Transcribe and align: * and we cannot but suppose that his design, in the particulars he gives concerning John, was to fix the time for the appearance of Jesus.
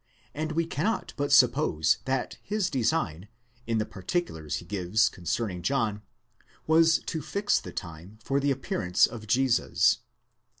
* 0.21 0.33
and 0.41 0.53
we 0.53 0.65
cannot 0.65 1.13
but 1.15 1.31
suppose 1.31 1.99
that 2.05 2.39
his 2.41 2.71
design, 2.71 3.27
in 3.67 3.77
the 3.77 3.85
particulars 3.85 4.55
he 4.55 4.65
gives 4.65 5.07
concerning 5.09 5.61
John, 5.61 6.01
was 6.65 6.97
to 7.05 7.21
fix 7.21 7.59
the 7.59 7.71
time 7.71 8.17
for 8.23 8.39
the 8.39 8.49
appearance 8.49 9.05
of 9.05 9.27
Jesus. 9.27 9.99